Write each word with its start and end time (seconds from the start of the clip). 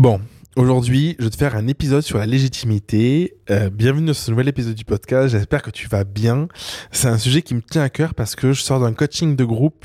Bon, 0.00 0.18
aujourd'hui, 0.56 1.14
je 1.18 1.24
vais 1.24 1.30
te 1.30 1.36
faire 1.36 1.54
un 1.56 1.66
épisode 1.66 2.00
sur 2.00 2.16
la 2.16 2.24
légitimité. 2.24 3.34
Euh, 3.50 3.68
bienvenue 3.68 4.06
dans 4.06 4.14
ce 4.14 4.30
nouvel 4.30 4.48
épisode 4.48 4.74
du 4.74 4.86
podcast. 4.86 5.28
J'espère 5.28 5.60
que 5.60 5.70
tu 5.70 5.88
vas 5.88 6.04
bien. 6.04 6.48
C'est 6.90 7.08
un 7.08 7.18
sujet 7.18 7.42
qui 7.42 7.54
me 7.54 7.60
tient 7.60 7.82
à 7.82 7.90
cœur 7.90 8.14
parce 8.14 8.34
que 8.34 8.54
je 8.54 8.62
sors 8.62 8.80
d'un 8.80 8.94
coaching 8.94 9.36
de 9.36 9.44
groupe 9.44 9.84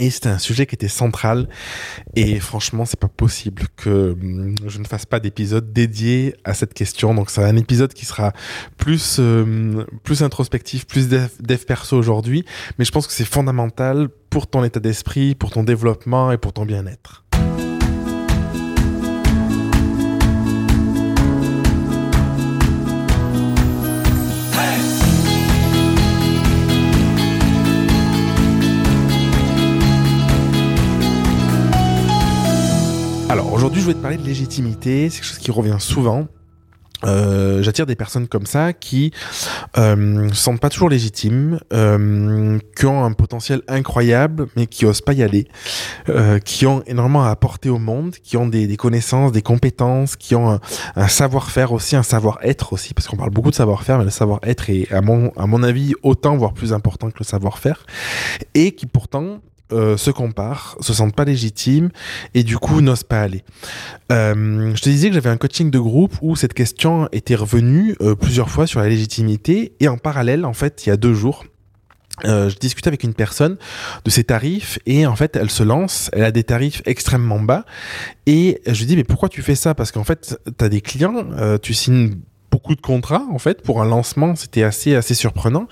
et 0.00 0.10
c'était 0.10 0.30
un 0.30 0.40
sujet 0.40 0.66
qui 0.66 0.74
était 0.74 0.88
central. 0.88 1.48
Et 2.16 2.40
franchement, 2.40 2.84
c'est 2.84 2.98
pas 2.98 3.06
possible 3.06 3.62
que 3.76 4.16
hum, 4.20 4.56
je 4.66 4.80
ne 4.80 4.84
fasse 4.84 5.06
pas 5.06 5.20
d'épisode 5.20 5.72
dédié 5.72 6.34
à 6.42 6.52
cette 6.52 6.74
question. 6.74 7.14
Donc, 7.14 7.30
c'est 7.30 7.44
un 7.44 7.56
épisode 7.56 7.94
qui 7.94 8.06
sera 8.06 8.32
plus, 8.78 9.18
euh, 9.20 9.84
plus 10.02 10.24
introspectif, 10.24 10.88
plus 10.88 11.08
dev, 11.08 11.28
dev 11.38 11.64
perso 11.66 11.96
aujourd'hui. 11.96 12.44
Mais 12.80 12.84
je 12.84 12.90
pense 12.90 13.06
que 13.06 13.12
c'est 13.12 13.24
fondamental 13.24 14.08
pour 14.28 14.48
ton 14.48 14.64
état 14.64 14.80
d'esprit, 14.80 15.36
pour 15.36 15.52
ton 15.52 15.62
développement 15.62 16.32
et 16.32 16.36
pour 16.36 16.52
ton 16.52 16.64
bien-être. 16.64 17.24
Alors 33.30 33.52
aujourd'hui, 33.52 33.80
je 33.80 33.86
vais 33.86 33.94
te 33.94 34.00
parler 34.00 34.16
de 34.16 34.24
légitimité. 34.24 35.08
C'est 35.08 35.20
quelque 35.20 35.28
chose 35.28 35.38
qui 35.38 35.52
revient 35.52 35.76
souvent. 35.78 36.26
Euh, 37.04 37.62
J'attire 37.62 37.86
des 37.86 37.94
personnes 37.94 38.26
comme 38.26 38.44
ça 38.44 38.72
qui 38.72 39.12
euh, 39.78 40.28
se 40.30 40.34
sentent 40.34 40.58
pas 40.58 40.68
toujours 40.68 40.88
légitimes, 40.88 41.60
euh, 41.72 42.58
qui 42.76 42.86
ont 42.86 43.04
un 43.04 43.12
potentiel 43.12 43.62
incroyable 43.68 44.48
mais 44.56 44.66
qui 44.66 44.84
osent 44.84 45.00
pas 45.00 45.12
y 45.12 45.22
aller, 45.22 45.46
euh, 46.08 46.40
qui 46.40 46.66
ont 46.66 46.82
énormément 46.88 47.22
à 47.22 47.30
apporter 47.30 47.68
au 47.68 47.78
monde, 47.78 48.16
qui 48.16 48.36
ont 48.36 48.48
des, 48.48 48.66
des 48.66 48.76
connaissances, 48.76 49.30
des 49.30 49.42
compétences, 49.42 50.16
qui 50.16 50.34
ont 50.34 50.50
un, 50.50 50.60
un 50.96 51.06
savoir-faire 51.06 51.70
aussi, 51.70 51.94
un 51.94 52.02
savoir-être 52.02 52.72
aussi, 52.72 52.94
parce 52.94 53.06
qu'on 53.06 53.16
parle 53.16 53.30
beaucoup 53.30 53.50
de 53.50 53.54
savoir-faire, 53.54 53.98
mais 53.98 54.04
le 54.04 54.10
savoir-être 54.10 54.70
est 54.70 54.92
à 54.92 55.02
mon, 55.02 55.30
à 55.36 55.46
mon 55.46 55.62
avis 55.62 55.94
autant 56.02 56.36
voire 56.36 56.52
plus 56.52 56.72
important 56.72 57.10
que 57.10 57.20
le 57.20 57.24
savoir-faire, 57.24 57.86
et 58.54 58.72
qui 58.72 58.86
pourtant 58.86 59.38
euh, 59.72 59.96
se 59.96 60.10
comparent, 60.10 60.76
se 60.80 60.92
sentent 60.92 61.14
pas 61.14 61.24
légitimes 61.24 61.90
et 62.34 62.42
du 62.42 62.58
coup 62.58 62.80
n'osent 62.80 63.04
pas 63.04 63.20
aller. 63.20 63.44
Euh, 64.10 64.74
je 64.74 64.80
te 64.80 64.88
disais 64.88 65.08
que 65.08 65.14
j'avais 65.14 65.30
un 65.30 65.36
coaching 65.36 65.70
de 65.70 65.78
groupe 65.78 66.16
où 66.22 66.36
cette 66.36 66.54
question 66.54 67.08
était 67.12 67.34
revenue 67.34 67.96
euh, 68.00 68.14
plusieurs 68.14 68.50
fois 68.50 68.66
sur 68.66 68.80
la 68.80 68.88
légitimité 68.88 69.72
et 69.80 69.88
en 69.88 69.96
parallèle, 69.96 70.44
en 70.44 70.52
fait, 70.52 70.86
il 70.86 70.88
y 70.88 70.92
a 70.92 70.96
deux 70.96 71.14
jours, 71.14 71.44
je 72.24 72.54
discutais 72.58 72.88
avec 72.88 73.02
une 73.02 73.14
personne 73.14 73.56
de 74.04 74.10
ses 74.10 74.24
tarifs 74.24 74.78
et 74.84 75.06
en 75.06 75.16
fait 75.16 75.36
elle 75.36 75.48
se 75.48 75.62
lance, 75.62 76.10
elle 76.12 76.24
a 76.24 76.30
des 76.30 76.44
tarifs 76.44 76.82
extrêmement 76.84 77.40
bas 77.40 77.64
et 78.26 78.60
je 78.66 78.78
lui 78.78 78.84
dis 78.84 78.96
mais 78.96 79.04
pourquoi 79.04 79.30
tu 79.30 79.40
fais 79.40 79.54
ça? 79.54 79.74
Parce 79.74 79.90
qu'en 79.90 80.04
fait 80.04 80.38
tu 80.58 80.62
as 80.62 80.68
des 80.68 80.82
clients, 80.82 81.24
tu 81.62 81.72
signes 81.72 82.16
beaucoup 82.60 82.74
de 82.74 82.80
contrats 82.80 83.26
en 83.32 83.38
fait 83.38 83.62
pour 83.62 83.80
un 83.80 83.86
lancement. 83.86 84.36
C'était 84.36 84.62
assez 84.62 84.94
assez 84.94 85.14
surprenant. 85.14 85.66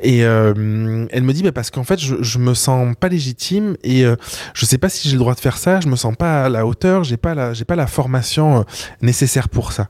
Et 0.00 0.24
euh, 0.24 1.06
elle 1.10 1.22
me 1.22 1.32
dit 1.32 1.42
bah, 1.42 1.52
parce 1.52 1.70
qu'en 1.70 1.84
fait 1.84 1.98
je, 2.00 2.22
je 2.22 2.38
me 2.38 2.54
sens 2.54 2.94
pas 2.98 3.08
légitime 3.08 3.76
et 3.84 4.04
euh, 4.04 4.16
je 4.54 4.66
sais 4.66 4.78
pas 4.78 4.88
si 4.88 5.08
j'ai 5.08 5.14
le 5.14 5.20
droit 5.20 5.34
de 5.34 5.40
faire 5.40 5.56
ça. 5.56 5.80
Je 5.80 5.88
me 5.88 5.96
sens 5.96 6.14
pas 6.16 6.44
à 6.44 6.48
la 6.48 6.66
hauteur. 6.66 7.04
J'ai 7.04 7.16
pas 7.16 7.34
la 7.34 7.54
j'ai 7.54 7.64
pas 7.64 7.76
la 7.76 7.86
formation 7.86 8.60
euh, 8.60 8.62
nécessaire 9.02 9.48
pour 9.48 9.72
ça. 9.72 9.88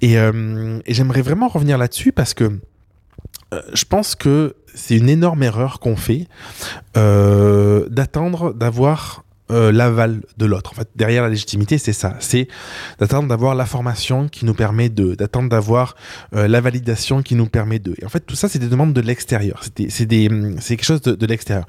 Et, 0.00 0.18
euh, 0.18 0.78
et 0.86 0.94
j'aimerais 0.94 1.22
vraiment 1.22 1.48
revenir 1.48 1.78
là-dessus 1.78 2.12
parce 2.12 2.34
que 2.34 2.58
je 3.72 3.84
pense 3.84 4.16
que 4.16 4.56
c'est 4.74 4.96
une 4.96 5.08
énorme 5.08 5.42
erreur 5.42 5.78
qu'on 5.78 5.96
fait 5.96 6.26
d'attendre 6.94 8.52
d'avoir 8.52 9.25
euh, 9.50 9.72
l'aval 9.72 10.22
de 10.36 10.46
l'autre. 10.46 10.72
En 10.72 10.74
fait, 10.74 10.88
derrière 10.96 11.22
la 11.22 11.28
légitimité, 11.28 11.78
c'est 11.78 11.92
ça. 11.92 12.16
C'est 12.20 12.48
d'attendre 12.98 13.28
d'avoir 13.28 13.54
la 13.54 13.66
formation 13.66 14.28
qui 14.28 14.44
nous 14.44 14.54
permet 14.54 14.88
de, 14.88 15.14
d'attendre 15.14 15.48
d'avoir 15.48 15.96
euh, 16.34 16.48
la 16.48 16.60
validation 16.60 17.22
qui 17.22 17.34
nous 17.34 17.46
permet 17.46 17.78
de. 17.78 17.94
Et 18.00 18.04
en 18.04 18.08
fait, 18.08 18.20
tout 18.20 18.36
ça, 18.36 18.48
c'est 18.48 18.58
des 18.58 18.68
demandes 18.68 18.92
de 18.92 19.00
l'extérieur. 19.00 19.60
C'est 19.62 19.76
des, 19.76 19.90
c'est 19.90 20.06
des, 20.06 20.28
c'est 20.60 20.76
quelque 20.76 20.86
chose 20.86 21.02
de, 21.02 21.14
de 21.14 21.26
l'extérieur. 21.26 21.66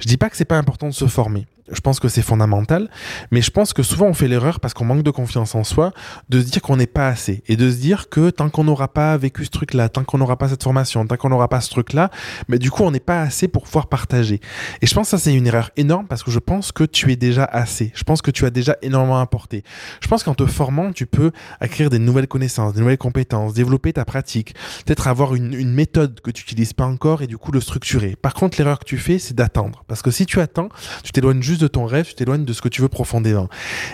Je 0.00 0.06
dis 0.06 0.16
pas 0.16 0.30
que 0.30 0.36
c'est 0.36 0.44
pas 0.44 0.58
important 0.58 0.88
de 0.88 0.94
se 0.94 1.06
former. 1.06 1.46
Je 1.70 1.80
pense 1.80 2.00
que 2.00 2.08
c'est 2.08 2.22
fondamental, 2.22 2.90
mais 3.30 3.42
je 3.42 3.50
pense 3.50 3.72
que 3.72 3.82
souvent 3.82 4.06
on 4.06 4.14
fait 4.14 4.28
l'erreur 4.28 4.60
parce 4.60 4.74
qu'on 4.74 4.84
manque 4.84 5.02
de 5.02 5.10
confiance 5.10 5.54
en 5.54 5.64
soi 5.64 5.92
de 6.28 6.40
se 6.40 6.46
dire 6.46 6.62
qu'on 6.62 6.76
n'est 6.76 6.86
pas 6.86 7.08
assez 7.08 7.42
et 7.46 7.56
de 7.56 7.70
se 7.70 7.76
dire 7.76 8.08
que 8.08 8.30
tant 8.30 8.50
qu'on 8.50 8.64
n'aura 8.64 8.88
pas 8.88 9.16
vécu 9.16 9.44
ce 9.44 9.50
truc-là, 9.50 9.88
tant 9.88 10.04
qu'on 10.04 10.18
n'aura 10.18 10.36
pas 10.36 10.48
cette 10.48 10.62
formation, 10.62 11.06
tant 11.06 11.16
qu'on 11.16 11.28
n'aura 11.28 11.48
pas 11.48 11.60
ce 11.60 11.70
truc-là, 11.70 12.10
mais 12.48 12.58
du 12.58 12.70
coup 12.70 12.82
on 12.82 12.90
n'est 12.90 13.00
pas 13.00 13.20
assez 13.20 13.48
pour 13.48 13.64
pouvoir 13.64 13.88
partager. 13.88 14.40
Et 14.82 14.86
je 14.86 14.94
pense 14.94 15.10
que 15.10 15.16
ça 15.16 15.18
c'est 15.18 15.34
une 15.34 15.46
erreur 15.46 15.70
énorme 15.76 16.06
parce 16.06 16.22
que 16.22 16.30
je 16.30 16.38
pense 16.38 16.72
que 16.72 16.84
tu 16.84 17.12
es 17.12 17.16
déjà 17.16 17.44
assez. 17.44 17.92
Je 17.94 18.04
pense 18.04 18.22
que 18.22 18.30
tu 18.30 18.44
as 18.46 18.50
déjà 18.50 18.76
énormément 18.82 19.20
apporté. 19.20 19.62
Je 20.00 20.08
pense 20.08 20.22
qu'en 20.22 20.34
te 20.34 20.46
formant, 20.46 20.92
tu 20.92 21.06
peux 21.06 21.32
acquérir 21.60 21.90
des 21.90 21.98
nouvelles 21.98 22.28
connaissances, 22.28 22.74
des 22.74 22.80
nouvelles 22.80 22.98
compétences, 22.98 23.54
développer 23.54 23.92
ta 23.92 24.04
pratique, 24.04 24.54
peut-être 24.84 25.08
avoir 25.08 25.34
une, 25.34 25.54
une 25.54 25.72
méthode 25.72 26.20
que 26.20 26.30
tu 26.30 26.42
n'utilises 26.42 26.72
pas 26.72 26.86
encore 26.86 27.22
et 27.22 27.26
du 27.26 27.38
coup 27.38 27.52
le 27.52 27.60
structurer. 27.60 28.16
Par 28.20 28.34
contre, 28.34 28.58
l'erreur 28.58 28.78
que 28.78 28.84
tu 28.84 28.98
fais, 28.98 29.18
c'est 29.18 29.34
d'attendre. 29.34 29.84
Parce 29.86 30.02
que 30.02 30.10
si 30.10 30.26
tu 30.26 30.40
attends, 30.40 30.68
tu 31.02 31.12
t'éloignes 31.12 31.42
juste 31.42 31.57
de 31.58 31.68
ton 31.68 31.86
rêve, 31.86 32.06
tu 32.06 32.14
t'éloignes 32.14 32.44
de 32.44 32.52
ce 32.52 32.62
que 32.62 32.68
tu 32.68 32.82
veux 32.82 32.88
profondément. 32.88 33.48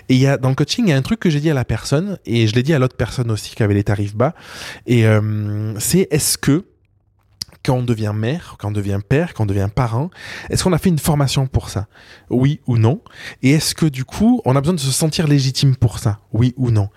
Et 0.08 0.14
il 0.14 0.20
y 0.20 0.26
a, 0.26 0.36
dans 0.36 0.48
le 0.48 0.54
coaching, 0.54 0.86
il 0.86 0.90
y 0.90 0.92
a 0.92 0.96
un 0.96 1.02
truc 1.02 1.20
que 1.20 1.30
j'ai 1.30 1.40
dit 1.40 1.50
à 1.50 1.54
la 1.54 1.64
personne, 1.64 2.18
et 2.26 2.46
je 2.46 2.54
l'ai 2.54 2.62
dit 2.62 2.74
à 2.74 2.78
l'autre 2.78 2.96
personne 2.96 3.30
aussi 3.30 3.54
qui 3.54 3.62
avait 3.62 3.74
les 3.74 3.84
tarifs 3.84 4.14
bas, 4.14 4.34
et 4.86 5.06
euh, 5.06 5.78
c'est 5.78 6.08
est-ce 6.10 6.38
que 6.38 6.64
quand 7.64 7.74
on 7.74 7.82
devient 7.82 8.12
mère, 8.14 8.56
quand 8.58 8.68
on 8.68 8.72
devient 8.72 9.00
père, 9.06 9.34
quand 9.34 9.44
on 9.44 9.46
devient 9.46 9.68
parent, 9.74 10.10
est-ce 10.50 10.62
qu'on 10.62 10.72
a 10.72 10.78
fait 10.78 10.90
une 10.90 10.98
formation 10.98 11.46
pour 11.46 11.70
ça? 11.70 11.86
Oui 12.30 12.60
ou 12.66 12.76
non? 12.76 13.00
Et 13.42 13.52
est-ce 13.52 13.74
que 13.74 13.86
du 13.86 14.04
coup, 14.04 14.42
on 14.44 14.54
a 14.54 14.60
besoin 14.60 14.74
de 14.74 14.80
se 14.80 14.92
sentir 14.92 15.26
légitime 15.26 15.74
pour 15.74 15.98
ça? 15.98 16.20
Oui 16.32 16.54
ou 16.56 16.70
non? 16.70 16.90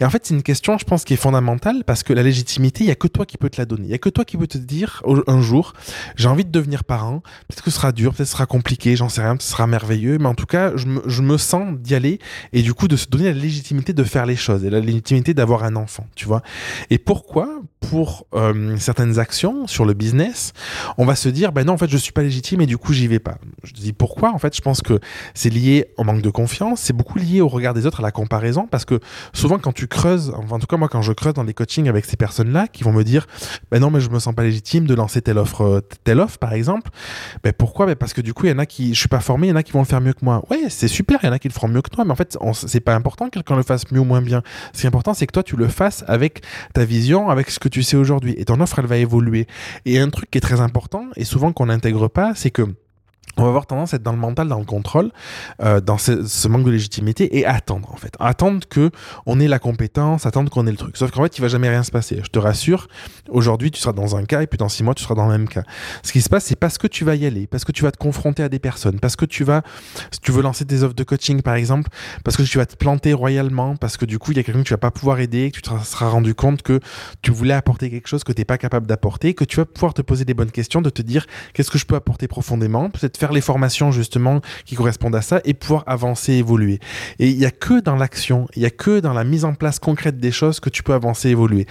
Et 0.00 0.04
en 0.04 0.10
fait, 0.10 0.24
c'est 0.24 0.34
une 0.34 0.42
question, 0.42 0.78
je 0.78 0.84
pense, 0.84 1.04
qui 1.04 1.14
est 1.14 1.16
fondamentale 1.16 1.82
parce 1.84 2.04
que 2.04 2.12
la 2.12 2.22
légitimité, 2.22 2.84
il 2.84 2.86
y 2.86 2.92
a 2.92 2.94
que 2.94 3.08
toi 3.08 3.26
qui 3.26 3.36
peux 3.36 3.50
te 3.50 3.60
la 3.60 3.64
donner. 3.64 3.86
Il 3.86 3.90
y 3.90 3.94
a 3.94 3.98
que 3.98 4.08
toi 4.08 4.24
qui 4.24 4.36
peux 4.36 4.46
te 4.46 4.58
dire 4.58 5.02
un 5.26 5.42
jour, 5.42 5.72
j'ai 6.14 6.28
envie 6.28 6.44
de 6.44 6.50
devenir 6.50 6.84
parent. 6.84 7.22
Peut-être 7.48 7.62
que 7.62 7.70
ce 7.70 7.76
sera 7.76 7.90
dur, 7.90 8.12
peut-être 8.12 8.18
que 8.18 8.24
ce 8.26 8.32
sera 8.32 8.46
compliqué, 8.46 8.94
j'en 8.94 9.08
sais 9.08 9.22
rien, 9.22 9.36
ce 9.40 9.50
sera 9.50 9.66
merveilleux, 9.66 10.18
mais 10.18 10.28
en 10.28 10.34
tout 10.34 10.46
cas, 10.46 10.72
je 10.76 10.86
me, 10.86 11.02
je 11.06 11.22
me 11.22 11.36
sens 11.36 11.76
d'y 11.78 11.96
aller 11.96 12.20
et 12.52 12.62
du 12.62 12.74
coup 12.74 12.86
de 12.86 12.96
se 12.96 13.08
donner 13.08 13.24
la 13.24 13.38
légitimité 13.38 13.92
de 13.92 14.04
faire 14.04 14.26
les 14.26 14.36
choses 14.36 14.64
et 14.64 14.70
la 14.70 14.80
légitimité 14.80 15.34
d'avoir 15.34 15.64
un 15.64 15.74
enfant, 15.74 16.06
tu 16.14 16.26
vois? 16.26 16.42
Et 16.90 16.98
pourquoi? 16.98 17.48
Pour 17.80 18.26
euh, 18.34 18.76
certaines 18.78 19.18
actions 19.18 19.66
sur 19.66 19.84
le 19.84 19.92
business 19.92 20.11
on 20.98 21.04
va 21.04 21.14
se 21.14 21.28
dire, 21.28 21.52
ben 21.52 21.64
non, 21.66 21.74
en 21.74 21.78
fait, 21.78 21.88
je 21.88 21.96
suis 21.96 22.12
pas 22.12 22.22
légitime 22.22 22.60
et 22.60 22.66
du 22.66 22.78
coup, 22.78 22.92
j'y 22.92 23.06
vais 23.06 23.18
pas. 23.18 23.38
Je 23.64 23.72
dis 23.72 23.92
pourquoi? 23.92 24.32
En 24.32 24.38
fait, 24.38 24.54
je 24.56 24.60
pense 24.60 24.82
que 24.82 24.98
c'est 25.34 25.50
lié 25.50 25.86
au 25.96 26.04
manque 26.04 26.22
de 26.22 26.30
confiance, 26.30 26.80
c'est 26.80 26.92
beaucoup 26.92 27.18
lié 27.18 27.40
au 27.40 27.48
regard 27.48 27.74
des 27.74 27.86
autres, 27.86 28.00
à 28.00 28.02
la 28.02 28.10
comparaison, 28.10 28.66
parce 28.66 28.84
que 28.84 29.00
souvent, 29.32 29.58
quand 29.58 29.72
tu 29.72 29.86
creuses, 29.86 30.32
enfin, 30.36 30.56
en 30.56 30.58
tout 30.58 30.66
cas, 30.66 30.76
moi, 30.76 30.88
quand 30.88 31.02
je 31.02 31.12
creuse 31.12 31.34
dans 31.34 31.42
les 31.42 31.54
coachings 31.54 31.88
avec 31.88 32.04
ces 32.04 32.16
personnes-là, 32.16 32.68
qui 32.68 32.84
vont 32.84 32.92
me 32.92 33.04
dire, 33.04 33.26
ben 33.70 33.80
non, 33.80 33.90
mais 33.90 34.00
je 34.00 34.10
me 34.10 34.18
sens 34.18 34.34
pas 34.34 34.42
légitime 34.42 34.86
de 34.86 34.94
lancer 34.94 35.22
telle 35.22 35.38
offre, 35.38 35.62
euh, 35.62 35.80
telle 36.04 36.20
offre, 36.20 36.38
par 36.38 36.52
exemple. 36.52 36.90
Ben 37.42 37.52
pourquoi? 37.52 37.86
Ben 37.86 37.96
parce 37.96 38.12
que 38.12 38.20
du 38.20 38.34
coup, 38.34 38.46
il 38.46 38.50
y 38.50 38.52
en 38.52 38.58
a 38.58 38.66
qui, 38.66 38.94
je 38.94 38.98
suis 38.98 39.08
pas 39.08 39.20
formé, 39.20 39.48
il 39.48 39.50
y 39.50 39.52
en 39.52 39.56
a 39.56 39.62
qui 39.62 39.72
vont 39.72 39.80
le 39.80 39.86
faire 39.86 40.00
mieux 40.00 40.12
que 40.12 40.24
moi. 40.24 40.42
Ouais, 40.50 40.64
c'est 40.68 40.88
super, 40.88 41.18
il 41.22 41.26
y 41.26 41.28
en 41.28 41.32
a 41.32 41.38
qui 41.38 41.48
le 41.48 41.52
feront 41.52 41.68
mieux 41.68 41.82
que 41.82 41.90
toi, 41.90 42.04
mais 42.04 42.12
en 42.12 42.16
fait, 42.16 42.38
c'est 42.52 42.80
pas 42.80 42.94
important 42.94 43.26
que 43.26 43.30
quelqu'un 43.30 43.56
le 43.56 43.62
fasse 43.62 43.90
mieux 43.90 44.00
ou 44.00 44.04
moins 44.04 44.22
bien. 44.22 44.42
Ce 44.72 44.80
qui 44.80 44.86
est 44.86 44.88
important, 44.88 45.14
c'est 45.14 45.26
que 45.26 45.32
toi, 45.32 45.42
tu 45.42 45.56
le 45.56 45.68
fasses 45.68 46.04
avec 46.06 46.42
ta 46.74 46.84
vision, 46.84 47.30
avec 47.30 47.50
ce 47.50 47.58
que 47.58 47.68
tu 47.68 47.82
sais 47.82 47.96
aujourd'hui. 47.96 48.34
Et 48.36 48.44
ton 48.44 48.60
offre, 48.60 48.78
elle 48.78 48.86
va 48.86 48.96
évoluer. 48.96 49.46
Et 49.84 49.96
un 50.02 50.10
truc 50.10 50.30
qui 50.30 50.38
est 50.38 50.42
très 50.42 50.60
important 50.60 51.06
et 51.16 51.24
souvent 51.24 51.52
qu'on 51.52 51.66
n'intègre 51.66 52.08
pas, 52.08 52.34
c'est 52.34 52.50
que 52.50 52.62
on 53.36 53.42
va 53.42 53.48
avoir 53.48 53.66
tendance 53.66 53.94
à 53.94 53.96
être 53.96 54.02
dans 54.02 54.12
le 54.12 54.18
mental, 54.18 54.48
dans 54.48 54.58
le 54.58 54.64
contrôle, 54.64 55.10
euh, 55.62 55.80
dans 55.80 55.98
ce, 55.98 56.26
ce, 56.26 56.48
manque 56.48 56.64
de 56.64 56.70
légitimité 56.70 57.38
et 57.38 57.46
attendre 57.46 57.90
en 57.92 57.96
fait, 57.96 58.14
attendre 58.20 58.66
que 58.68 58.90
on 59.26 59.40
ait 59.40 59.48
la 59.48 59.58
compétence, 59.58 60.26
attendre 60.26 60.50
qu'on 60.50 60.66
ait 60.66 60.70
le 60.70 60.76
truc. 60.76 60.96
Sauf 60.96 61.10
qu'en 61.10 61.22
fait, 61.22 61.38
il 61.38 61.40
va 61.40 61.48
jamais 61.48 61.68
rien 61.68 61.82
se 61.82 61.90
passer. 61.90 62.20
Je 62.22 62.28
te 62.28 62.38
rassure, 62.38 62.88
aujourd'hui, 63.28 63.70
tu 63.70 63.80
seras 63.80 63.92
dans 63.92 64.16
un 64.16 64.24
cas 64.24 64.42
et 64.42 64.46
puis 64.46 64.58
dans 64.58 64.68
six 64.68 64.82
mois, 64.82 64.94
tu 64.94 65.02
seras 65.02 65.14
dans 65.14 65.26
le 65.26 65.32
même 65.32 65.48
cas. 65.48 65.62
Ce 66.02 66.12
qui 66.12 66.20
se 66.20 66.28
passe, 66.28 66.44
c'est 66.44 66.56
parce 66.56 66.78
que 66.78 66.86
tu 66.86 67.04
vas 67.04 67.14
y 67.14 67.24
aller, 67.24 67.46
parce 67.46 67.64
que 67.64 67.72
tu 67.72 67.82
vas 67.82 67.90
te 67.90 67.96
confronter 67.96 68.42
à 68.42 68.48
des 68.48 68.58
personnes, 68.58 69.00
parce 69.00 69.16
que 69.16 69.24
tu 69.24 69.44
vas, 69.44 69.62
si 70.10 70.20
tu 70.20 70.32
veux 70.32 70.42
lancer 70.42 70.64
des 70.64 70.82
offres 70.84 70.94
de 70.94 71.04
coaching 71.04 71.42
par 71.42 71.54
exemple, 71.54 71.90
parce 72.24 72.36
que 72.36 72.42
tu 72.42 72.58
vas 72.58 72.66
te 72.66 72.76
planter 72.76 73.14
royalement, 73.14 73.76
parce 73.76 73.96
que 73.96 74.04
du 74.04 74.18
coup, 74.18 74.32
il 74.32 74.36
y 74.36 74.40
a 74.40 74.42
quelqu'un 74.42 74.62
que 74.62 74.68
tu 74.68 74.74
vas 74.74 74.78
pas 74.78 74.90
pouvoir 74.90 75.20
aider, 75.20 75.50
que 75.50 75.56
tu 75.56 75.62
te 75.62 75.70
seras 75.84 76.08
rendu 76.08 76.34
compte 76.34 76.62
que 76.62 76.80
tu 77.22 77.30
voulais 77.30 77.54
apporter 77.54 77.90
quelque 77.90 78.08
chose 78.08 78.24
que 78.24 78.32
tu 78.32 78.40
n'es 78.40 78.44
pas 78.44 78.58
capable 78.58 78.86
d'apporter, 78.86 79.34
que 79.34 79.44
tu 79.44 79.56
vas 79.56 79.64
pouvoir 79.64 79.94
te 79.94 80.02
poser 80.02 80.24
des 80.24 80.34
bonnes 80.34 80.50
questions, 80.50 80.82
de 80.82 80.90
te 80.90 81.02
dire 81.02 81.26
qu'est-ce 81.54 81.70
que 81.70 81.78
je 81.78 81.86
peux 81.86 81.94
apporter 81.94 82.28
profondément, 82.28 82.90
peut-être 82.90 83.16
faire 83.22 83.32
les 83.32 83.40
formations 83.40 83.92
justement 83.92 84.40
qui 84.64 84.74
correspondent 84.74 85.14
à 85.14 85.22
ça 85.22 85.40
et 85.44 85.54
pouvoir 85.54 85.84
avancer, 85.86 86.32
évoluer. 86.32 86.80
Et 87.20 87.28
il 87.28 87.38
y 87.38 87.46
a 87.46 87.52
que 87.52 87.78
dans 87.78 87.94
l'action, 87.94 88.48
il 88.56 88.62
y 88.62 88.66
a 88.66 88.70
que 88.70 88.98
dans 88.98 89.12
la 89.12 89.22
mise 89.22 89.44
en 89.44 89.54
place 89.54 89.78
concrète 89.78 90.18
des 90.18 90.32
choses 90.32 90.58
que 90.58 90.70
tu 90.70 90.82
peux 90.82 90.92
avancer, 90.92 91.28
évoluer. 91.28 91.66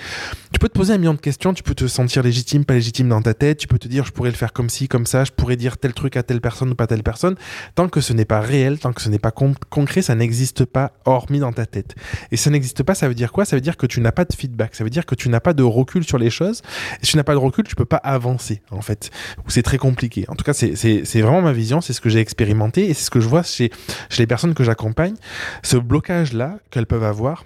Tu 0.54 0.60
peux 0.60 0.70
te 0.70 0.74
poser 0.74 0.94
un 0.94 0.98
million 0.98 1.14
de 1.14 1.20
questions, 1.20 1.54
tu 1.54 1.62
peux 1.62 1.76
te 1.76 1.88
sentir 1.88 2.24
légitime, 2.24 2.64
pas 2.64 2.76
légitime 2.76 3.10
dans 3.10 3.22
ta 3.22 3.34
tête, 3.34 3.58
tu 3.58 3.68
peux 3.68 3.80
te 3.80 3.90
dire 3.90 4.06
je 4.06 4.14
pourrais 4.14 4.30
le 4.30 4.38
faire 4.38 4.54
comme 4.54 4.70
ci, 4.70 4.88
comme 4.88 5.06
ça, 5.06 5.26
je 5.26 5.32
pourrais 5.34 5.58
dire 5.58 5.78
tel 5.78 5.94
truc 5.94 6.16
à 6.16 6.24
telle 6.24 6.40
personne 6.40 6.72
ou 6.72 6.76
pas 6.76 6.88
telle 6.88 7.04
personne. 7.04 7.36
Tant 7.76 7.90
que 7.90 8.00
ce 8.00 8.14
n'est 8.14 8.24
pas 8.24 8.40
réel, 8.40 8.80
tant 8.80 8.94
que 8.94 9.02
ce 9.02 9.10
n'est 9.10 9.20
pas 9.20 9.32
concret, 9.32 10.02
ça 10.02 10.16
n'existe 10.16 10.64
pas 10.64 10.94
hormis 11.04 11.40
dans 11.40 11.52
ta 11.52 11.66
tête. 11.66 11.96
Et 12.32 12.38
ça 12.38 12.50
n'existe 12.50 12.82
pas, 12.84 12.96
ça 12.96 13.10
veut 13.10 13.14
dire 13.14 13.34
quoi? 13.34 13.44
Ça 13.44 13.58
veut 13.58 13.62
dire 13.62 13.76
que 13.76 13.88
tu 13.88 14.00
n'as 14.00 14.14
pas 14.14 14.24
de 14.24 14.34
feedback, 14.34 14.74
ça 14.74 14.86
veut 14.86 14.90
dire 14.90 15.06
que 15.06 15.16
tu 15.16 15.28
n'as 15.28 15.42
pas 15.42 15.54
de 15.54 15.64
recul 15.64 16.06
sur 16.06 16.18
les 16.18 16.30
choses. 16.30 16.62
Et 17.02 17.06
si 17.06 17.12
tu 17.12 17.18
n'as 17.18 17.26
pas 17.26 17.34
de 17.34 17.40
recul, 17.40 17.66
tu 17.66 17.76
peux 17.76 17.84
pas 17.84 17.98
avancer 17.98 18.62
en 18.72 18.82
fait. 18.82 19.12
C'est 19.48 19.64
très 19.64 19.78
compliqué. 19.78 20.26
En 20.30 20.36
tout 20.36 20.46
cas, 20.46 20.54
c'est 20.54 21.22
ma 21.42 21.54
vision, 21.54 21.82
c'est 21.82 21.94
ce 21.94 22.02
que 22.02 22.10
j'ai 22.10 22.20
expérimenté 22.20 22.90
et 22.90 22.94
c'est 22.94 23.06
ce 23.06 23.10
que 23.10 23.20
je 23.20 23.28
vois 23.28 23.44
chez, 23.44 23.72
les 24.18 24.28
personnes 24.28 24.54
que 24.54 24.64
j'accompagne. 24.64 25.16
Ce 25.64 25.78
blocage-là 25.78 26.58
qu'elles 26.70 26.88
peuvent 26.88 27.04
avoir 27.04 27.44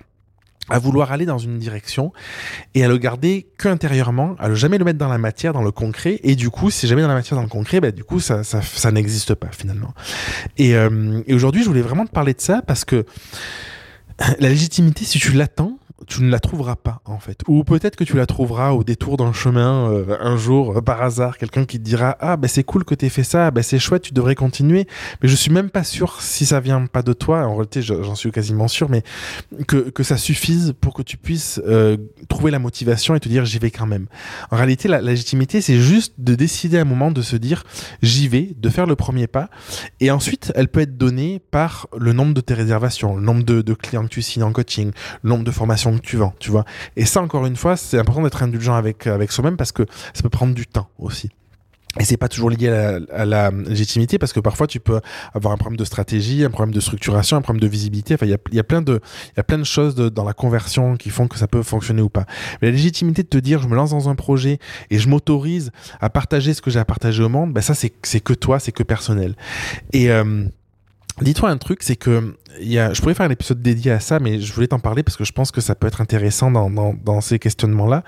à 0.69 0.79
vouloir 0.79 1.11
aller 1.11 1.27
dans 1.27 1.37
une 1.37 1.59
direction 1.59 2.11
et 2.73 2.83
à 2.83 2.87
le 2.87 2.97
garder 2.97 3.47
qu'intérieurement, 3.57 4.35
à 4.39 4.49
ne 4.49 4.55
jamais 4.55 4.79
le 4.79 4.85
mettre 4.85 4.97
dans 4.97 5.09
la 5.09 5.19
matière, 5.19 5.53
dans 5.53 5.61
le 5.61 5.71
concret. 5.71 6.19
Et 6.23 6.35
du 6.35 6.49
coup, 6.49 6.71
si 6.71 6.87
jamais 6.87 7.03
dans 7.03 7.07
la 7.07 7.13
matière, 7.13 7.35
dans 7.35 7.43
le 7.43 7.49
concret, 7.49 7.79
bah, 7.81 7.91
du 7.91 8.03
coup, 8.03 8.19
ça, 8.19 8.41
n'existe 8.91 9.35
pas 9.35 9.49
finalement. 9.51 9.93
Euh, 10.59 11.21
et 11.27 11.33
aujourd'hui, 11.35 11.61
je 11.61 11.67
voulais 11.67 11.81
vraiment 11.83 12.05
te 12.05 12.11
parler 12.11 12.33
de 12.33 12.41
ça 12.41 12.63
parce 12.65 12.83
que 12.83 13.05
la 14.39 14.49
légitimité, 14.49 15.05
si 15.05 15.19
tu 15.19 15.33
l'attends, 15.33 15.77
tu 16.07 16.23
ne 16.23 16.29
la 16.29 16.39
trouveras 16.39 16.75
pas 16.75 17.01
en 17.05 17.19
fait. 17.19 17.41
Ou 17.47 17.63
peut-être 17.63 17.95
que 17.95 18.03
tu 18.03 18.17
la 18.17 18.25
trouveras 18.25 18.71
au 18.71 18.83
détour 18.83 19.15
d'un 19.15 19.31
chemin 19.31 19.89
euh, 19.89 20.17
un 20.19 20.35
jour, 20.35 20.77
euh, 20.77 20.81
par 20.81 21.01
hasard, 21.01 21.37
quelqu'un 21.37 21.65
qui 21.65 21.79
te 21.79 21.83
dira 21.83 22.17
Ah, 22.19 22.35
ben 22.35 22.47
c'est 22.47 22.63
cool 22.63 22.83
que 22.83 22.95
tu 22.95 23.05
aies 23.05 23.09
fait 23.09 23.23
ça, 23.23 23.49
ben 23.49 23.63
c'est 23.63 23.79
chouette, 23.79 24.01
tu 24.01 24.13
devrais 24.13 24.35
continuer. 24.35 24.87
Mais 25.21 25.29
je 25.29 25.35
suis 25.35 25.51
même 25.51 25.69
pas 25.69 25.83
sûr 25.83 26.21
si 26.21 26.45
ça 26.45 26.59
vient 26.59 26.85
pas 26.85 27.01
de 27.01 27.13
toi, 27.13 27.45
en 27.45 27.55
réalité 27.55 27.81
j'en 27.81 28.15
suis 28.15 28.31
quasiment 28.31 28.67
sûr, 28.67 28.89
mais 28.89 29.03
que, 29.67 29.89
que 29.89 30.03
ça 30.03 30.17
suffise 30.17 30.73
pour 30.79 30.93
que 30.93 31.01
tu 31.01 31.17
puisses 31.17 31.61
euh, 31.65 31.95
trouver 32.27 32.51
la 32.51 32.59
motivation 32.59 33.15
et 33.15 33.19
te 33.19 33.29
dire 33.29 33.45
J'y 33.45 33.59
vais 33.59 33.71
quand 33.71 33.87
même. 33.87 34.07
En 34.51 34.57
réalité, 34.57 34.89
la, 34.89 35.01
légitimité, 35.01 35.61
c'est 35.61 35.79
juste 35.79 36.15
de 36.17 36.35
décider 36.35 36.77
à 36.77 36.81
un 36.81 36.85
moment 36.85 37.11
de 37.11 37.21
se 37.21 37.37
dire 37.37 37.63
J'y 38.01 38.27
vais, 38.27 38.53
de 38.57 38.69
faire 38.69 38.85
le 38.85 38.97
premier 38.97 39.27
pas. 39.27 39.49
Et 40.01 40.11
ensuite, 40.11 40.51
elle 40.55 40.67
peut 40.67 40.81
être 40.81 40.97
donnée 40.97 41.41
par 41.51 41.87
le 41.97 42.11
nombre 42.11 42.33
de 42.33 42.41
tes 42.41 42.53
réservations, 42.53 43.15
le 43.15 43.21
nombre 43.21 43.43
de, 43.43 43.61
de 43.61 43.73
clients 43.73 44.03
que 44.03 44.09
tu 44.09 44.21
signes 44.21 44.43
en 44.43 44.51
coaching, 44.51 44.91
le 45.23 45.29
nombre 45.29 45.45
de 45.45 45.51
formations 45.51 45.84
que 45.93 46.01
tu 46.01 46.17
vends, 46.17 46.33
tu 46.39 46.51
vois. 46.51 46.65
Et 46.95 47.05
ça, 47.05 47.21
encore 47.21 47.45
une 47.45 47.55
fois, 47.55 47.77
c'est 47.77 47.97
important 47.97 48.23
d'être 48.23 48.43
indulgent 48.43 48.75
avec, 48.75 49.07
avec 49.07 49.31
soi-même 49.31 49.57
parce 49.57 49.71
que 49.71 49.83
ça 50.13 50.23
peut 50.23 50.29
prendre 50.29 50.53
du 50.53 50.67
temps 50.67 50.89
aussi. 50.97 51.29
Et 51.99 52.03
c'est 52.03 52.17
pas 52.17 52.27
toujours 52.27 52.49
lié 52.49 52.67
à 53.13 53.25
la, 53.25 53.51
légitimité 53.51 54.17
parce 54.17 54.33
que 54.33 54.41
parfois 54.41 54.67
tu 54.67 54.79
peux 54.79 54.99
avoir 55.33 55.53
un 55.53 55.57
problème 55.57 55.77
de 55.77 55.85
stratégie, 55.85 56.43
un 56.43 56.49
problème 56.49 56.73
de 56.73 56.81
structuration, 56.81 57.37
un 57.37 57.41
problème 57.41 57.61
de 57.61 57.67
visibilité. 57.67 58.15
Enfin, 58.15 58.25
il 58.25 58.55
y 58.55 58.59
a, 58.59 58.63
plein 58.63 58.81
de, 58.81 58.99
il 59.27 59.37
y 59.37 59.39
a 59.39 59.43
plein 59.43 59.57
de 59.57 59.63
choses 59.63 59.95
dans 59.95 60.25
la 60.25 60.33
conversion 60.33 60.97
qui 60.97 61.09
font 61.09 61.27
que 61.27 61.37
ça 61.37 61.47
peut 61.47 61.63
fonctionner 61.63 62.01
ou 62.01 62.09
pas. 62.09 62.25
Mais 62.61 62.67
la 62.67 62.71
légitimité 62.73 63.23
de 63.23 63.29
te 63.29 63.37
dire, 63.37 63.61
je 63.61 63.67
me 63.67 63.75
lance 63.75 63.91
dans 63.91 64.09
un 64.09 64.15
projet 64.15 64.59
et 64.89 64.99
je 64.99 65.07
m'autorise 65.07 65.71
à 66.01 66.09
partager 66.09 66.53
ce 66.53 66.61
que 66.61 66.69
j'ai 66.69 66.79
à 66.79 66.85
partager 66.85 67.23
au 67.23 67.29
monde, 67.29 67.53
ben 67.53 67.61
ça 67.61 67.73
c'est 67.73 67.93
c'est 68.03 68.19
que 68.19 68.33
toi, 68.33 68.59
c'est 68.59 68.73
que 68.73 68.83
personnel. 68.83 69.35
Et 69.93 70.11
euh, 70.11 70.45
Dis-toi 71.21 71.49
un 71.49 71.57
truc, 71.57 71.81
c'est 71.81 71.95
que 71.95 72.35
y 72.59 72.77
a, 72.77 72.93
je 72.93 73.01
pourrais 73.01 73.13
faire 73.13 73.25
un 73.25 73.31
épisode 73.31 73.61
dédié 73.61 73.91
à 73.91 73.99
ça, 73.99 74.19
mais 74.19 74.41
je 74.41 74.53
voulais 74.53 74.67
t'en 74.67 74.79
parler 74.79 75.01
parce 75.01 75.15
que 75.15 75.23
je 75.23 75.31
pense 75.31 75.51
que 75.51 75.61
ça 75.61 75.73
peut 75.73 75.87
être 75.87 76.01
intéressant 76.01 76.51
dans, 76.51 76.69
dans, 76.69 76.93
dans 76.93 77.21
ces 77.21 77.39
questionnements-là. 77.39 78.03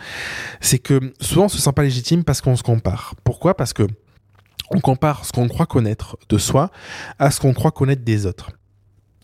C'est 0.59 0.79
que 0.79 1.13
souvent 1.21 1.45
on 1.45 1.49
se 1.49 1.57
sent 1.57 1.71
pas 1.71 1.83
légitime 1.83 2.23
parce 2.23 2.41
qu'on 2.41 2.57
se 2.57 2.63
compare. 2.63 3.15
Pourquoi? 3.23 3.55
Parce 3.55 3.71
que 3.71 3.83
on 4.71 4.81
compare 4.81 5.25
ce 5.25 5.31
qu'on 5.31 5.47
croit 5.47 5.65
connaître 5.65 6.17
de 6.27 6.37
soi 6.37 6.69
à 7.19 7.31
ce 7.31 7.39
qu'on 7.39 7.53
croit 7.53 7.71
connaître 7.71 8.03
des 8.03 8.25
autres. 8.25 8.51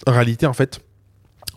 En 0.08 0.14
réalité, 0.14 0.46
en 0.46 0.54
fait, 0.54 0.80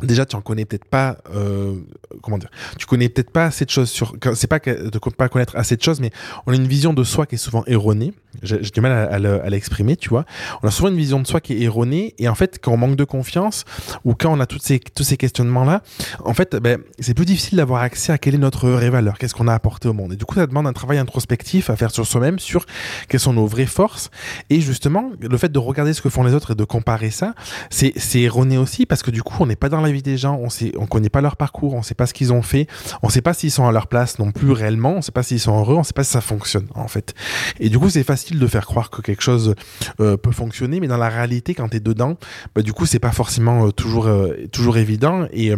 déjà 0.02 0.26
tu 0.26 0.36
en 0.36 0.40
connais 0.40 0.64
peut-être 0.64 0.84
pas 0.84 1.18
euh, 1.34 1.80
comment 2.22 2.38
dire 2.38 2.50
tu 2.78 2.86
connais 2.86 3.08
peut-être 3.08 3.30
pas 3.30 3.46
assez 3.46 3.64
de 3.64 3.70
choses 3.70 3.88
sur 3.88 4.14
c'est 4.34 4.46
pas 4.46 4.58
de 4.58 4.98
pas 4.98 5.28
connaître 5.28 5.56
assez 5.56 5.76
de 5.76 5.82
choses 5.82 6.00
mais 6.00 6.10
on 6.46 6.52
a 6.52 6.56
une 6.56 6.66
vision 6.66 6.92
de 6.92 7.02
soi 7.02 7.26
qui 7.26 7.36
est 7.36 7.38
souvent 7.38 7.64
erronée 7.66 8.12
j'ai 8.42 8.58
du 8.58 8.80
mal 8.80 8.92
à, 8.92 9.50
l'exprimer 9.50 9.96
tu 9.96 10.08
vois. 10.08 10.24
On 10.62 10.68
a 10.68 10.70
souvent 10.70 10.88
une 10.88 10.96
vision 10.96 11.20
de 11.20 11.26
soi 11.26 11.40
qui 11.40 11.54
est 11.54 11.60
erronée 11.60 12.14
et 12.18 12.28
en 12.28 12.34
fait 12.34 12.58
quand 12.62 12.72
on 12.72 12.76
manque 12.76 12.96
de 12.96 13.04
confiance 13.04 13.64
ou 14.04 14.14
quand 14.14 14.32
on 14.32 14.40
a 14.40 14.46
toutes 14.46 14.62
ces, 14.62 14.78
tous 14.78 15.02
ces 15.02 15.16
questionnements 15.16 15.64
là 15.64 15.82
en 16.24 16.34
fait 16.34 16.56
ben, 16.56 16.80
c'est 16.98 17.14
plus 17.14 17.26
difficile 17.26 17.58
d'avoir 17.58 17.82
accès 17.82 18.12
à 18.12 18.18
quelle 18.18 18.34
est 18.34 18.38
notre 18.38 18.68
vraie 18.68 18.90
valeur 18.90 19.18
qu'est-ce 19.18 19.34
qu'on 19.34 19.48
a 19.48 19.54
apporté 19.54 19.88
au 19.88 19.92
monde. 19.92 20.12
Et 20.12 20.16
du 20.16 20.24
coup 20.24 20.34
ça 20.34 20.46
demande 20.46 20.66
un 20.66 20.72
travail 20.72 20.98
introspectif 20.98 21.70
à 21.70 21.76
faire 21.76 21.90
sur 21.90 22.06
soi-même 22.06 22.38
sur 22.38 22.66
quelles 23.08 23.20
sont 23.20 23.32
nos 23.32 23.46
vraies 23.46 23.66
forces. 23.66 24.10
Et 24.50 24.60
justement 24.60 25.10
le 25.20 25.36
fait 25.38 25.50
de 25.50 25.58
regarder 25.58 25.92
ce 25.92 26.02
que 26.02 26.08
font 26.08 26.24
les 26.24 26.34
autres 26.34 26.52
et 26.52 26.54
de 26.54 26.64
comparer 26.64 27.10
ça 27.10 27.34
c'est 27.70 28.20
erroné 28.20 28.58
aussi 28.58 28.86
parce 28.86 29.02
que 29.02 29.10
du 29.10 29.22
coup 29.22 29.36
on 29.40 29.46
n'est 29.46 29.56
pas 29.56 29.68
dans 29.68 29.80
la 29.80 29.90
vie 29.90 30.02
des 30.02 30.16
gens, 30.16 30.38
on 30.40 30.50
sait, 30.50 30.72
on 30.76 30.86
connaît 30.86 31.08
pas 31.08 31.20
leur 31.20 31.36
parcours, 31.36 31.74
on 31.74 31.82
sait 31.82 31.94
pas 31.94 32.06
ce 32.06 32.14
qu'ils 32.14 32.32
ont 32.32 32.42
fait, 32.42 32.66
on 33.02 33.08
sait 33.08 33.22
pas 33.22 33.34
s'ils 33.34 33.50
sont 33.50 33.66
à 33.66 33.72
leur 33.72 33.86
place 33.86 34.18
non 34.18 34.32
plus 34.32 34.52
réellement, 34.52 34.94
on 34.96 35.02
sait 35.02 35.12
pas 35.12 35.22
s'ils 35.22 35.40
sont 35.40 35.58
heureux, 35.58 35.76
on 35.76 35.82
sait 35.82 35.92
pas 35.92 36.04
si 36.04 36.12
ça 36.12 36.20
fonctionne 36.20 36.66
en 36.74 36.88
fait. 36.88 37.14
Et 37.60 37.68
du 37.68 37.78
coup, 37.78 37.90
c'est 37.90 38.04
facile 38.04 38.25
de 38.34 38.46
faire 38.46 38.66
croire 38.66 38.90
que 38.90 39.00
quelque 39.00 39.22
chose 39.22 39.54
euh, 40.00 40.16
peut 40.16 40.32
fonctionner, 40.32 40.80
mais 40.80 40.88
dans 40.88 40.96
la 40.96 41.08
réalité, 41.08 41.54
quand 41.54 41.68
tu 41.68 41.76
es 41.76 41.80
dedans, 41.80 42.16
bah, 42.54 42.62
du 42.62 42.72
coup, 42.72 42.86
c'est 42.86 42.98
pas 42.98 43.12
forcément 43.12 43.66
euh, 43.66 43.70
toujours 43.70 44.06
euh, 44.06 44.34
toujours 44.52 44.76
évident 44.78 45.26
et, 45.32 45.52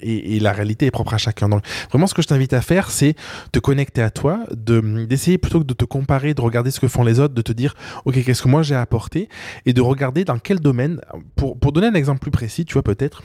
et, 0.00 0.40
la 0.40 0.52
réalité 0.52 0.86
est 0.86 0.90
propre 0.90 1.14
à 1.14 1.18
chacun. 1.18 1.48
Donc 1.48 1.64
vraiment, 1.90 2.06
ce 2.06 2.14
que 2.14 2.22
je 2.22 2.28
t'invite 2.28 2.52
à 2.52 2.60
faire, 2.60 2.90
c'est 2.90 3.14
te 3.52 3.58
connecter 3.58 4.02
à 4.02 4.10
toi, 4.10 4.40
de 4.50 5.04
d'essayer 5.06 5.38
plutôt 5.38 5.60
que 5.60 5.64
de 5.64 5.74
te 5.74 5.84
comparer, 5.84 6.34
de 6.34 6.40
regarder 6.40 6.70
ce 6.70 6.80
que 6.80 6.88
font 6.88 7.04
les 7.04 7.20
autres, 7.20 7.34
de 7.34 7.42
te 7.42 7.52
dire, 7.52 7.74
ok, 8.04 8.22
qu'est-ce 8.24 8.42
que 8.42 8.48
moi 8.48 8.62
j'ai 8.62 8.74
apporté, 8.74 9.28
et 9.66 9.72
de 9.72 9.80
regarder 9.80 10.24
dans 10.24 10.38
quel 10.38 10.60
domaine. 10.60 11.00
Pour 11.36 11.58
pour 11.58 11.72
donner 11.72 11.88
un 11.88 11.94
exemple 11.94 12.20
plus 12.20 12.30
précis, 12.30 12.64
tu 12.64 12.74
vois 12.74 12.82
peut-être 12.82 13.22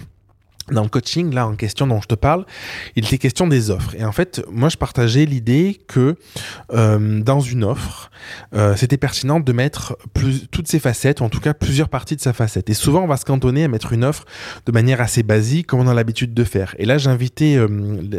dans 0.71 0.83
le 0.83 0.89
coaching 0.89 1.33
là 1.33 1.47
en 1.47 1.55
question 1.55 1.87
dont 1.87 2.01
je 2.01 2.07
te 2.07 2.15
parle, 2.15 2.45
il 2.95 3.05
était 3.05 3.17
question 3.17 3.47
des 3.47 3.69
offres. 3.69 3.95
Et 3.95 4.03
en 4.03 4.11
fait, 4.11 4.43
moi 4.51 4.69
je 4.69 4.77
partageais 4.77 5.25
l'idée 5.25 5.79
que 5.87 6.15
euh, 6.73 7.21
dans 7.21 7.39
une 7.39 7.63
offre, 7.63 8.11
euh, 8.53 8.75
c'était 8.75 8.97
pertinent 8.97 9.39
de 9.39 9.53
mettre 9.53 9.97
toutes 10.51 10.67
ses 10.67 10.79
facettes, 10.79 11.21
ou 11.21 11.23
en 11.23 11.29
tout 11.29 11.39
cas 11.39 11.53
plusieurs 11.53 11.89
parties 11.89 12.15
de 12.15 12.21
sa 12.21 12.33
facette. 12.33 12.69
Et 12.69 12.73
souvent, 12.73 13.03
on 13.03 13.07
va 13.07 13.17
se 13.17 13.25
cantonner 13.25 13.63
à 13.63 13.67
mettre 13.67 13.93
une 13.93 14.03
offre 14.03 14.25
de 14.65 14.71
manière 14.71 15.01
assez 15.01 15.23
basique, 15.23 15.67
comme 15.67 15.79
on 15.79 15.87
a 15.87 15.93
l'habitude 15.93 16.33
de 16.33 16.43
faire. 16.43 16.75
Et 16.77 16.85
là, 16.85 16.97
j'invitais 16.97 17.55
euh, 17.55 17.67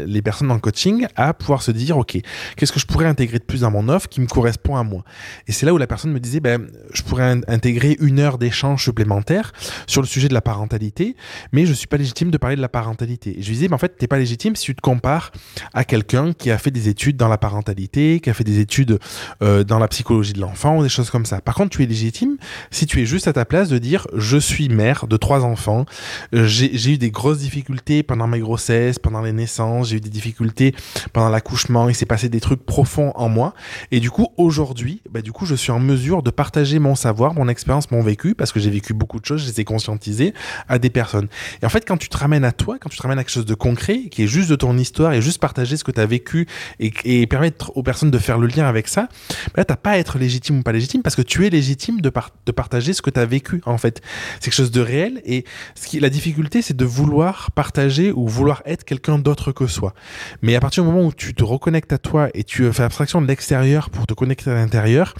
les 0.06 0.23
personnes 0.23 0.49
dans 0.49 0.55
le 0.55 0.61
coaching 0.61 1.06
à 1.17 1.35
pouvoir 1.35 1.62
se 1.62 1.70
dire, 1.70 1.99
ok, 1.99 2.19
qu'est-ce 2.56 2.73
que 2.73 2.81
je 2.81 2.87
pourrais 2.87 3.06
intégrer 3.06 3.38
de 3.38 3.44
plus 3.44 3.61
dans 3.61 3.70
mon 3.70 3.88
offre 3.88 4.08
qui 4.08 4.20
me 4.20 4.26
correspond 4.26 4.76
à 4.76 4.82
moi? 4.82 5.05
Et 5.47 5.52
c'est 5.52 5.67
là 5.67 5.75
où 5.75 5.79
la 5.79 5.87
personne 5.87 6.12
me 6.12 6.20
disait, 6.20 6.41
ben, 6.41 6.67
je 6.93 7.02
pourrais 7.02 7.41
intégrer 7.49 7.97
une 8.00 8.19
heure 8.19 8.38
d'échange 8.38 8.85
supplémentaire 8.85 9.52
sur 9.87 10.02
le 10.02 10.06
sujet 10.06 10.29
de 10.29 10.35
la 10.35 10.41
parentalité, 10.41 11.17
mais 11.52 11.67
je 11.67 11.73
suis 11.73 11.87
pas 11.87 11.97
légitime 11.97 12.31
de 12.31 12.38
parler 12.40 12.56
de 12.56 12.60
la 12.60 12.69
parentalité. 12.69 13.37
Je 13.38 13.46
lui 13.46 13.54
disais, 13.54 13.69
mais 13.69 13.75
en 13.75 13.78
fait, 13.78 13.96
t'es 13.96 14.06
pas 14.06 14.19
légitime 14.19 14.56
si 14.56 14.64
tu 14.64 14.75
te 14.75 14.81
compares 14.81 15.31
à 15.72 15.84
quelqu'un 15.84 16.32
qui 16.32 16.50
a 16.50 16.58
fait 16.58 16.70
des 16.70 16.88
études 16.88 17.16
dans 17.16 17.28
la 17.28 17.38
parentalité, 17.38 18.20
qui 18.20 18.31
a 18.31 18.34
fait 18.34 18.44
des 18.44 18.58
études 18.58 18.98
euh, 19.42 19.62
dans 19.62 19.78
la 19.78 19.88
psychologie 19.88 20.32
de 20.32 20.40
l'enfant 20.40 20.78
ou 20.78 20.82
des 20.82 20.88
choses 20.88 21.10
comme 21.10 21.26
ça. 21.26 21.40
Par 21.40 21.54
contre, 21.54 21.70
tu 21.76 21.82
es 21.82 21.87
légitime 21.87 22.37
si 22.70 22.87
tu 22.87 23.00
es 23.00 23.06
juste 23.06 23.28
à 23.28 23.32
ta 23.32 23.44
place 23.44 23.69
de 23.69 23.78
dire, 23.78 24.06
je 24.14 24.37
suis 24.37 24.69
mère 24.69 25.06
de 25.06 25.16
trois 25.16 25.44
enfants, 25.44 25.84
j'ai 26.32 26.92
eu 26.92 26.98
des 26.98 27.10
grosses 27.10 27.38
difficultés 27.38 28.02
pendant 28.02 28.26
mes 28.26 28.40
grossesses, 28.40 28.98
pendant 28.98 29.22
les 29.22 29.32
naissances, 29.32 29.88
j'ai 29.88 29.96
eu 29.96 30.00
des 30.00 30.10
difficultés 30.10 30.75
pendant 31.12 31.28
l'accouchement, 31.28 31.88
il 31.88 31.94
s'est 31.94 32.06
passé 32.06 32.28
des 32.28 32.40
trucs 32.40 32.64
profonds 32.64 33.12
en 33.14 33.28
moi. 33.28 33.54
Et 33.90 34.00
du 34.00 34.10
coup, 34.10 34.28
aujourd'hui, 34.37 35.02
bah, 35.10 35.22
du 35.22 35.32
coup, 35.32 35.46
je 35.46 35.54
suis 35.54 35.72
en 35.72 35.81
mesure 35.81 36.22
de 36.22 36.31
partager 36.31 36.78
mon 36.78 36.94
savoir, 36.94 37.34
mon 37.34 37.48
expérience, 37.48 37.90
mon 37.90 38.02
vécu, 38.02 38.34
parce 38.34 38.52
que 38.52 38.60
j'ai 38.60 38.70
vécu 38.70 38.94
beaucoup 38.94 39.20
de 39.20 39.25
choses, 39.25 39.42
je 39.42 39.46
les 39.46 39.60
ai 39.60 39.64
conscientisées 39.64 40.34
à 40.69 40.78
des 40.78 40.90
personnes. 40.90 41.28
Et 41.62 41.66
en 41.66 41.69
fait, 41.69 41.87
quand 41.87 41.96
tu 41.96 42.08
te 42.08 42.16
ramènes 42.16 42.29
à 42.30 42.52
toi, 42.52 42.78
quand 42.80 42.88
tu 42.88 42.96
te 42.96 43.02
ramènes 43.02 43.18
à 43.18 43.24
quelque 43.24 43.32
chose 43.32 43.46
de 43.46 43.54
concret, 43.54 44.04
qui 44.10 44.22
est 44.22 44.26
juste 44.26 44.49
de 44.49 44.56
ton 44.56 44.76
histoire 44.78 45.12
et 45.12 45.20
juste 45.20 45.38
partager 45.38 45.76
ce 45.76 45.84
que 45.84 45.90
tu 45.90 46.00
as 46.00 46.06
vécu 46.06 46.46
et, 46.78 47.26
permettre 47.26 47.76
aux 47.76 47.82
personnes 47.82 48.10
de 48.10 48.18
faire 48.18 48.38
le 48.38 48.46
lien 48.46 48.66
avec 48.66 48.88
ça, 48.88 49.08
bah 49.54 49.64
t'as 49.64 49.76
pas 49.76 49.90
à 49.90 49.99
être 49.99 50.18
légitime 50.18 50.60
ou 50.60 50.62
pas 50.62 50.72
légitime 50.72 51.02
parce 51.02 51.16
que 51.16 51.22
tu 51.22 51.46
es 51.46 51.50
légitime 51.50 52.00
de, 52.00 52.10
de 52.46 52.52
partager 52.52 52.92
ce 52.92 53.02
que 53.02 53.10
tu 53.10 53.20
as 53.20 53.26
vécu, 53.26 53.60
en 53.66 53.78
fait. 53.78 54.00
C'est 54.34 54.44
quelque 54.44 54.54
chose 54.54 54.70
de 54.70 54.80
réel 54.80 55.20
et 55.25 55.44
ce 55.75 55.87
qui, 55.87 56.00
la 56.00 56.10
difficulté, 56.10 56.62
c'est 56.62 56.76
de 56.76 56.84
vouloir 56.84 57.50
partager 57.52 58.12
ou 58.12 58.26
vouloir 58.26 58.62
être 58.64 58.84
quelqu'un 58.84 59.18
d'autre 59.18 59.52
que 59.52 59.66
soi. 59.66 59.94
Mais 60.42 60.54
à 60.54 60.60
partir 60.60 60.84
du 60.84 60.90
moment 60.90 61.06
où 61.06 61.12
tu 61.12 61.34
te 61.34 61.44
reconnectes 61.44 61.92
à 61.92 61.99
toi 61.99 62.28
et 62.34 62.44
tu 62.44 62.72
fais 62.72 62.82
abstraction 62.82 63.20
de 63.20 63.26
l'extérieur 63.26 63.90
pour 63.90 64.06
te 64.06 64.14
connecter 64.14 64.50
à 64.50 64.54
l'intérieur, 64.54 65.14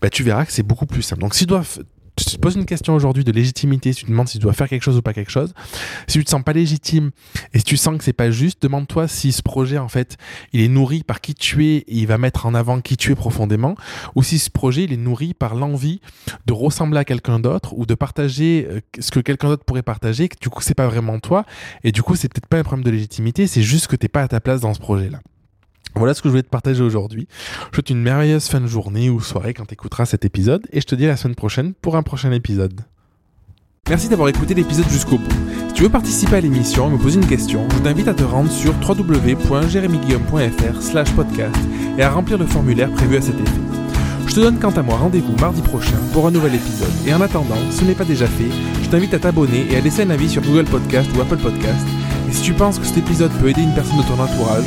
bah, 0.00 0.10
tu 0.10 0.22
verras 0.22 0.44
que 0.44 0.52
c'est 0.52 0.62
beaucoup 0.62 0.86
plus 0.86 1.02
simple. 1.02 1.20
Donc, 1.20 1.34
si 1.34 1.40
tu 1.40 1.46
dois 1.46 1.62
tu 2.16 2.36
te 2.36 2.40
poses 2.40 2.56
une 2.56 2.64
question 2.64 2.94
aujourd'hui 2.94 3.24
de 3.24 3.32
légitimité, 3.32 3.92
tu 3.92 4.04
te 4.04 4.10
demandes 4.10 4.28
si 4.28 4.38
tu 4.38 4.42
dois 4.42 4.54
faire 4.54 4.68
quelque 4.68 4.82
chose 4.82 4.96
ou 4.96 5.02
pas 5.02 5.12
quelque 5.12 5.30
chose, 5.30 5.52
si 6.06 6.18
tu 6.18 6.24
te 6.24 6.30
sens 6.30 6.42
pas 6.42 6.54
légitime 6.54 7.10
et 7.52 7.58
si 7.58 7.64
tu 7.64 7.76
sens 7.76 7.98
que 7.98 8.04
c'est 8.04 8.12
pas 8.14 8.30
juste, 8.30 8.62
demande-toi 8.62 9.06
si 9.06 9.32
ce 9.32 9.42
projet 9.42 9.78
en 9.78 9.88
fait, 9.88 10.16
il 10.52 10.62
est 10.62 10.68
nourri 10.68 11.02
par 11.02 11.20
qui 11.20 11.34
tu 11.34 11.66
es 11.66 11.76
et 11.76 11.84
il 11.88 12.06
va 12.06 12.16
mettre 12.16 12.46
en 12.46 12.54
avant 12.54 12.80
qui 12.80 12.96
tu 12.96 13.12
es 13.12 13.14
profondément, 13.14 13.76
ou 14.14 14.22
si 14.22 14.38
ce 14.38 14.50
projet 14.50 14.84
il 14.84 14.92
est 14.92 14.98
nourri 14.98 15.34
par 15.34 15.54
l'envie 15.54 16.00
de 16.46 16.52
ressembler 16.52 16.98
à 16.98 17.04
quelqu'un 17.04 17.38
d'autre 17.38 17.74
ou 17.76 17.84
de 17.84 17.94
partager 17.94 18.66
euh, 18.70 18.80
ce 18.98 19.10
que 19.10 19.20
quelqu'un 19.20 19.48
d'autre 19.48 19.64
pourrait 19.64 19.82
partager, 19.82 20.28
que 20.28 20.36
du 20.40 20.48
coup 20.48 20.62
c'est 20.62 20.74
pas 20.74 20.86
vraiment 20.86 21.18
toi 21.20 21.44
et 21.84 21.92
du 21.92 22.02
coup 22.02 22.16
c'est 22.16 22.32
peut-être 22.32 22.46
pas 22.46 22.58
un 22.58 22.64
problème 22.64 22.84
de 22.84 22.90
légitimité, 22.90 23.46
c'est 23.46 23.62
juste 23.62 23.88
que 23.88 23.96
t'es 23.96 24.08
pas 24.08 24.22
à 24.22 24.28
ta 24.28 24.40
place 24.40 24.60
dans 24.60 24.72
ce 24.72 24.80
projet 24.80 25.10
là. 25.10 25.20
Voilà 25.96 26.12
ce 26.12 26.20
que 26.20 26.28
je 26.28 26.30
voulais 26.30 26.42
te 26.42 26.50
partager 26.50 26.82
aujourd'hui. 26.82 27.26
Je 27.30 27.70
te 27.70 27.76
souhaite 27.76 27.90
une 27.90 28.02
merveilleuse 28.02 28.48
fin 28.48 28.60
de 28.60 28.66
journée 28.66 29.08
ou 29.08 29.20
soirée 29.20 29.54
quand 29.54 29.64
tu 29.64 29.72
écouteras 29.72 30.04
cet 30.04 30.26
épisode 30.26 30.66
et 30.70 30.82
je 30.82 30.86
te 30.86 30.94
dis 30.94 31.06
à 31.06 31.08
la 31.08 31.16
semaine 31.16 31.34
prochaine 31.34 31.72
pour 31.72 31.96
un 31.96 32.02
prochain 32.02 32.32
épisode. 32.32 32.82
Merci 33.88 34.08
d'avoir 34.08 34.28
écouté 34.28 34.52
l'épisode 34.52 34.88
jusqu'au 34.90 35.16
bout. 35.16 35.30
Si 35.68 35.74
tu 35.74 35.84
veux 35.84 35.88
participer 35.88 36.36
à 36.36 36.40
l'émission 36.40 36.88
et 36.88 36.92
me 36.92 36.98
poser 36.98 37.20
une 37.20 37.26
question, 37.26 37.66
je 37.72 37.78
t'invite 37.78 38.08
à 38.08 38.14
te 38.14 38.24
rendre 38.24 38.50
sur 38.50 38.74
www.jeremyguillaume.fr 38.86 41.14
podcast 41.14 41.56
et 41.96 42.02
à 42.02 42.10
remplir 42.10 42.36
le 42.36 42.46
formulaire 42.46 42.90
prévu 42.90 43.16
à 43.16 43.22
cet 43.22 43.40
effet. 43.40 43.60
Je 44.26 44.34
te 44.34 44.40
donne 44.40 44.58
quant 44.58 44.72
à 44.72 44.82
moi 44.82 44.96
rendez-vous 44.96 45.36
mardi 45.36 45.62
prochain 45.62 45.96
pour 46.12 46.26
un 46.26 46.30
nouvel 46.30 46.56
épisode. 46.56 46.92
Et 47.06 47.14
en 47.14 47.22
attendant, 47.22 47.56
si 47.70 47.78
ce 47.78 47.84
n'est 47.84 47.94
pas 47.94 48.04
déjà 48.04 48.26
fait, 48.26 48.50
je 48.82 48.88
t'invite 48.90 49.14
à 49.14 49.18
t'abonner 49.18 49.66
et 49.70 49.76
à 49.76 49.80
laisser 49.80 50.02
un 50.02 50.10
avis 50.10 50.28
sur 50.28 50.42
Google 50.42 50.64
Podcast 50.64 51.08
ou 51.16 51.22
Apple 51.22 51.38
Podcast. 51.38 51.86
Et 52.28 52.32
si 52.32 52.42
tu 52.42 52.52
penses 52.52 52.78
que 52.78 52.84
cet 52.84 52.98
épisode 52.98 53.32
peut 53.40 53.48
aider 53.48 53.62
une 53.62 53.74
personne 53.74 53.96
de 53.98 54.02
ton 54.02 54.20
entourage, 54.20 54.66